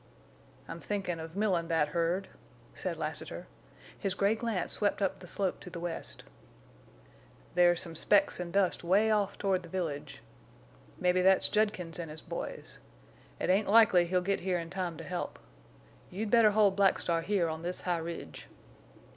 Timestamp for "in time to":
14.57-15.03